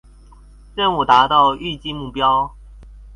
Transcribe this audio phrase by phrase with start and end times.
[0.73, 2.49] 任務達到預計目標